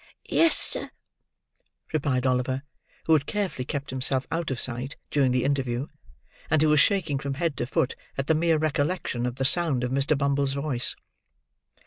"Yes, 0.31 0.57
sir," 0.57 0.89
replied 1.93 2.25
Oliver, 2.25 2.63
who 3.03 3.13
had 3.13 3.27
carefully 3.27 3.65
kept 3.65 3.91
himself 3.91 4.25
out 4.31 4.49
of 4.49 4.59
sight, 4.59 4.95
during 5.11 5.31
the 5.31 5.43
interview; 5.43 5.85
and 6.49 6.59
who 6.59 6.69
was 6.69 6.79
shaking 6.79 7.19
from 7.19 7.35
head 7.35 7.55
to 7.57 7.67
foot 7.67 7.95
at 8.17 8.25
the 8.25 8.33
mere 8.33 8.57
recollection 8.57 9.27
of 9.27 9.35
the 9.35 9.45
sound 9.45 9.83
of 9.83 9.91
Mr. 9.91 10.17
Bumble's 10.17 10.53
voice. 10.53 10.95